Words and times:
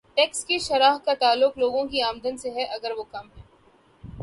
Tax 0.17 0.45
کی 0.45 0.57
شرح 0.59 0.97
کا 1.05 1.13
تعلق 1.13 1.57
لوگوں 1.57 1.85
کی 1.85 2.01
آمدن 2.01 2.37
سے 2.37 2.49
ہے 2.49 2.63
اگر 2.63 2.91
وہ 2.97 3.03
کم 3.11 3.27
ہے۔ 3.37 3.41